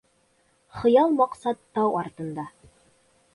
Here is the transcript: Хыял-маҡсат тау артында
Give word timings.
Хыял-маҡсат 0.77 1.61
тау 1.79 1.93
артында 2.01 2.47